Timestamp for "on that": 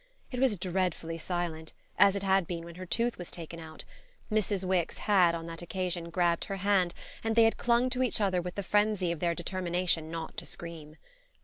5.35-5.61